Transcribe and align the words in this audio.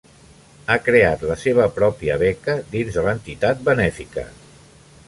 Ha 0.69 0.77
creat 0.87 1.25
la 1.31 1.35
seva 1.41 1.67
pròpia 1.75 2.17
beca 2.25 2.57
dins 2.77 2.99
de 2.99 3.05
l"entitat 3.05 3.65
benèfica. 3.71 4.27